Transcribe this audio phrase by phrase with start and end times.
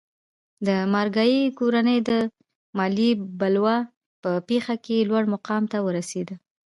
[0.67, 2.11] د مارګای کورنۍ د
[2.77, 3.77] مالیې بلوا
[4.21, 6.35] په پېښه کې لوړ مقام ته ورسېده.